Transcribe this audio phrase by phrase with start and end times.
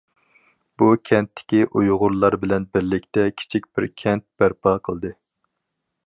[0.81, 5.13] بۇ كەنتتىكى ئۇيغۇرلار بىلەن بىرلىكتە كىچىك بىر كەنت بەرپا قىلدى.